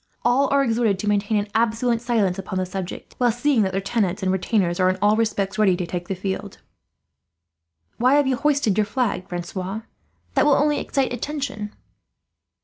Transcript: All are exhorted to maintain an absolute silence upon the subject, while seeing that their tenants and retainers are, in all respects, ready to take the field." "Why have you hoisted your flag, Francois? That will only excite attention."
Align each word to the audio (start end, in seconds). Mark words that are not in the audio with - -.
All 0.25 0.49
are 0.51 0.63
exhorted 0.63 0.97
to 0.97 1.07
maintain 1.07 1.37
an 1.37 1.47
absolute 1.53 2.01
silence 2.01 2.39
upon 2.39 2.57
the 2.57 2.65
subject, 2.65 3.13
while 3.19 3.31
seeing 3.31 3.61
that 3.61 3.71
their 3.71 3.79
tenants 3.79 4.23
and 4.23 4.31
retainers 4.31 4.79
are, 4.79 4.89
in 4.89 4.97
all 4.99 5.15
respects, 5.15 5.59
ready 5.59 5.77
to 5.77 5.85
take 5.85 6.07
the 6.07 6.15
field." 6.15 6.57
"Why 7.99 8.15
have 8.15 8.25
you 8.25 8.35
hoisted 8.37 8.79
your 8.79 8.85
flag, 8.85 9.29
Francois? 9.29 9.81
That 10.33 10.47
will 10.47 10.53
only 10.55 10.79
excite 10.79 11.13
attention." 11.13 11.75